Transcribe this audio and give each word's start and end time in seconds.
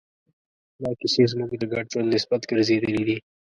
دا 0.81 0.89
کیسې 0.99 1.23
زموږ 1.31 1.51
د 1.57 1.63
ګډ 1.73 1.85
ژوند 1.93 2.09
بنسټ 2.11 2.41
ګرځېدلې 2.51 3.01
دي. 3.07 3.17